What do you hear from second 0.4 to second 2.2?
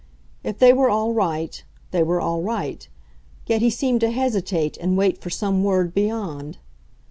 If they were all right; they were